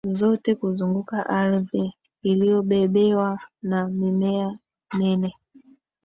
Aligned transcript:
zote 0.19 0.55
kuzunguka 0.55 1.25
ardhi 1.29 1.93
iliyobebewa 2.23 3.39
na 3.61 3.87
mimea 3.87 4.59
nene 4.97 5.35